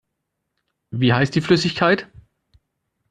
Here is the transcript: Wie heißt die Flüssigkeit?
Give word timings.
Wie 0.89 1.13
heißt 1.13 1.35
die 1.35 1.41
Flüssigkeit? 1.41 2.07